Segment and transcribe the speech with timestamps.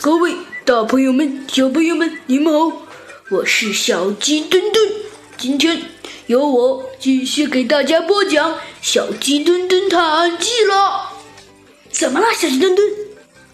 [0.00, 2.86] 各位大朋友们、小朋友们，你们好，
[3.30, 4.88] 我是小鸡墩墩。
[5.36, 5.82] 今天
[6.28, 11.14] 由我继续给大家播讲《小鸡墩墩探案记》了。
[11.90, 12.88] 怎么了，小鸡墩墩？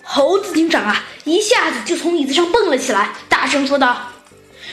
[0.03, 4.13] 猴子警长啊，一下子就从椅子上蹦了起来，大声说道：“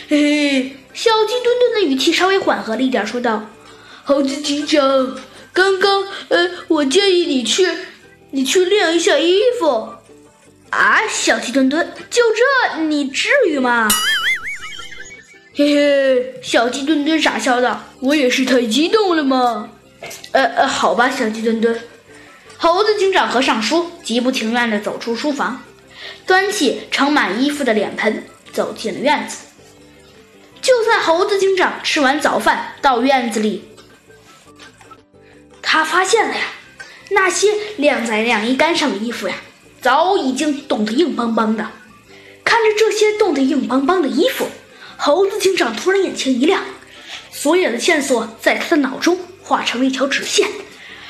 [0.09, 3.49] 嘿嘿。”小鸡墩墩的语气稍微缓和了一点，说道
[4.03, 5.17] ：“猴子警长，
[5.53, 7.65] 刚刚呃，我建议你去，
[8.31, 9.87] 你去晾一下衣服。”
[10.71, 13.87] 啊，小鸡墩墩，就这，你至于吗？
[15.53, 19.69] 嘿嘿，小鸡墩墩傻笑道：“我也是太激动了嘛。”
[20.31, 21.77] 呃呃，好吧，小鸡墩墩。
[22.57, 25.61] 猴子警长合上书，极不情愿地走出书房，
[26.25, 29.39] 端起盛满衣服的脸盆，走进了院子。
[30.61, 33.65] 就在猴子警长吃完早饭到院子里，
[35.61, 36.41] 他发现了呀，
[37.09, 39.35] 那些晾在晾衣杆上的衣服呀。
[39.81, 41.71] 早已经冻得硬邦邦的，
[42.43, 44.47] 看着这些冻得硬邦邦的衣服，
[44.95, 46.63] 猴子警长突然眼前一亮，
[47.31, 50.47] 所有的线索在他的脑中画成了一条直线。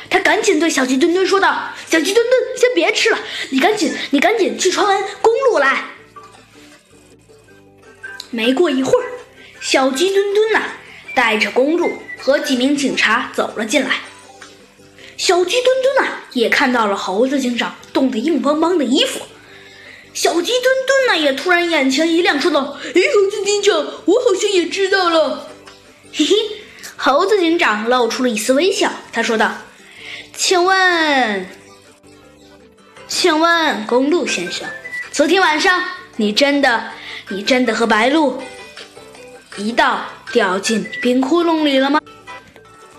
[0.10, 5.86] 他赶紧对小鸡墩墩说道：“小鸡墩墩，先别吃了，你赶紧，你赶紧去穿完公路来。”
[8.32, 9.06] 没过一会儿，
[9.60, 10.64] 小鸡墩墩呐，
[11.14, 14.00] 带着公路和几名警察走了进来。
[15.18, 19.20] 小鸡墩墩呢，也看到了猴子警长冻得硬邦邦的衣服。
[20.14, 25.48] 小鸡墩墩呢，也突然眼前一亮，说道：“哎，猴子警长，我好像也知道了。
[26.12, 26.36] ”嘿嘿，
[26.98, 29.54] 猴子警长露出了一丝微笑，他说道
[30.36, 31.48] ：“请问，
[33.08, 34.68] 请问公路先生，
[35.14, 35.82] 昨天晚上
[36.18, 36.92] 你真的，
[37.30, 38.42] 你真的和白鹿
[39.56, 42.02] 一道掉进冰窟窿里了吗？”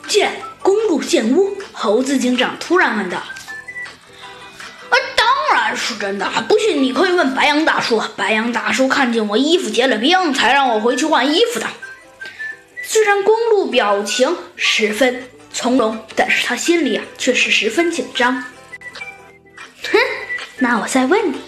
[0.08, 1.56] 见公路现屋。
[1.82, 6.30] 猴子警长突然问道：“啊，当然是真的！
[6.46, 8.00] 不信你可以问白羊大叔。
[8.14, 11.66] 白羊大叔看见我衣服结了冰，才让我回去换衣服的。”
[12.86, 18.32] 虽然公路表情十分从容，但是他心里啊却是十分紧张。
[19.90, 19.98] 哼，
[20.58, 21.40] 那我再问你，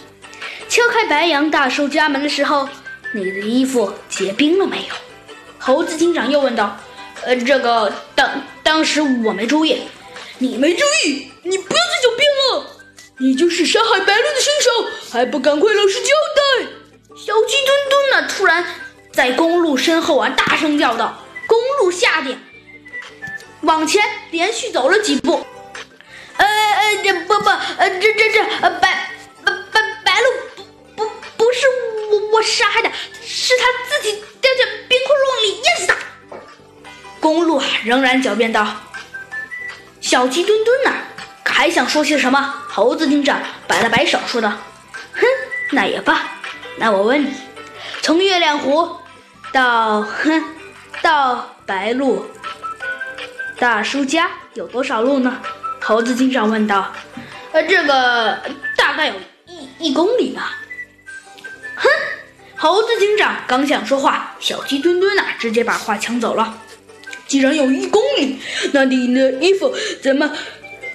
[0.69, 2.69] 敲开白羊大叔家门的时候，
[3.13, 4.95] 你的衣服结冰了没有？
[5.61, 6.77] 猴子警长又问道
[7.23, 8.29] ：“呃，这个当
[8.65, 9.81] 当时我没注意。”
[10.39, 12.67] 你没注意，你不要再狡辩了！
[13.19, 14.71] 你就是杀害白鹿的凶手，
[15.13, 16.67] 还不赶快老实交代！
[17.17, 18.29] 小鸡墩墩呢？
[18.29, 18.67] 突然
[19.13, 22.37] 在公路身后啊，大声叫道：“公路吓得
[23.61, 24.03] 往前
[24.33, 25.47] 连续走了几步。”
[26.37, 29.11] 呃呃，这不不，呃这这这，呃白
[29.45, 30.27] 白白白鹿
[30.97, 31.61] 不不不是
[32.11, 32.91] 我我杀害的，
[33.25, 35.95] 是他自己掉进冰窟窿里淹死的。
[37.21, 38.67] 公路仍然狡辩道。
[40.15, 40.93] 小鸡墩墩呢？
[41.45, 42.55] 还想说些什么？
[42.69, 43.37] 猴子警长
[43.67, 44.49] 摆了摆手，说道
[45.13, 45.27] ：“哼，
[45.73, 46.23] 那也罢。
[46.77, 47.33] 那我问你，
[48.01, 48.97] 从月亮湖
[49.51, 50.45] 到哼
[51.03, 52.25] 到白鹿
[53.59, 55.37] 大叔家有多少路呢？”
[55.83, 56.93] 猴子警长问道。
[57.51, 58.39] “呃，这个
[58.77, 59.15] 大概有
[59.47, 60.61] 一一公里吧。”
[61.75, 61.89] 哼，
[62.55, 66.61] 猴子警长刚想说话，小鸡墩墩呐，直接把话抢走了。
[67.35, 68.39] 既然有一公里，
[68.71, 70.31] 那你的衣服怎么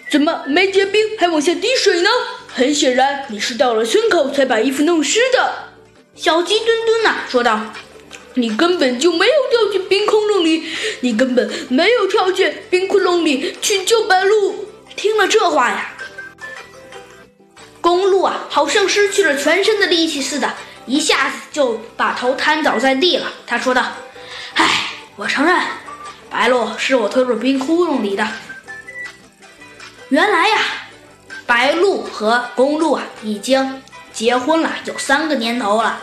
[0.09, 2.09] 怎么没结冰，还往下滴水呢？
[2.47, 5.53] 很显然，你是到了村口才把衣服弄湿的。
[6.15, 7.73] 小鸡墩墩呐说道
[8.35, 10.63] ：“你根本就没有掉进冰窟窿里，
[11.01, 15.93] 你根本没有跳进冰窟窿里去救白鹿。”听了这话呀，
[17.81, 20.53] 公鹿啊，好像失去了全身的力气似的，
[20.85, 23.29] 一下子就把头瘫倒在地了。
[23.45, 23.85] 他说道
[24.55, 25.53] ：“唉，我承认。”
[26.29, 28.27] 白鹿是我推入冰窟窿里的。
[30.09, 30.57] 原来呀，
[31.45, 33.81] 白鹿和公鹿啊已经
[34.13, 36.01] 结婚了有三个年头了。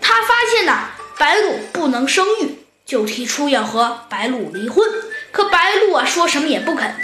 [0.00, 4.86] 他发现呢，白鹿不能生育，就提出要和白鹿离婚。
[5.32, 6.94] 可白鹿啊说什么也不肯，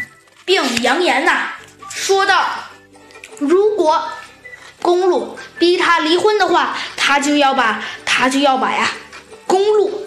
[0.44, 1.52] 并扬言呐，
[1.88, 2.44] 说道
[3.38, 4.02] ：“如果
[4.82, 8.90] 公鹿逼他离婚的话，他就要把他就要把呀
[9.46, 10.06] 公鹿。”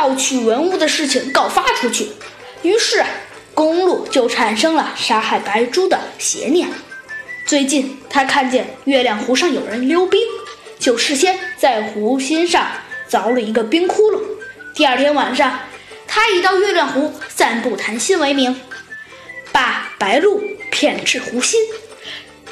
[0.00, 2.08] 盗取文物的事情告发出去，
[2.62, 3.04] 于是
[3.52, 6.70] 公路就产生了杀害白猪的邪念。
[7.44, 10.18] 最近他看见月亮湖上有人溜冰，
[10.78, 12.66] 就事先在湖心上
[13.10, 14.22] 凿了一个冰窟窿。
[14.74, 15.60] 第二天晚上，
[16.06, 18.58] 他以到月亮湖散步谈心为名，
[19.52, 21.60] 把白鹿骗至湖心，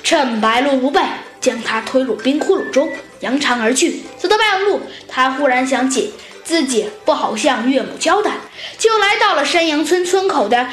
[0.02, 1.00] 趁白鹿不备，
[1.40, 4.02] 将它推入冰窟窿中，扬长而去。
[4.18, 6.12] 走到半路，他忽然想起。
[6.48, 8.30] 自己不好向岳母交代，
[8.78, 10.66] 就来到了山阳村村口的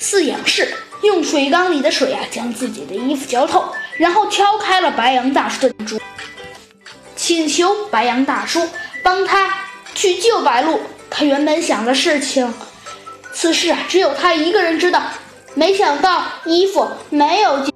[0.00, 6.00] 饲养室，用水缸里的水啊将自己的衣服浇透，然后敲开了白羊大叔的竹，
[7.14, 8.66] 请求白羊大叔
[9.02, 9.52] 帮他
[9.94, 10.80] 去救白鹿。
[11.10, 12.54] 他原本想的事情，
[13.34, 15.02] 此事啊只有他一个人知道，
[15.52, 17.66] 没想到衣服没有，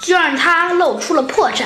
[0.00, 1.64] 就让他露出了破绽。